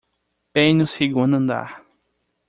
Bem 0.51 0.73
no 0.75 0.87
segundo 0.87 1.35
andar. 1.35 1.85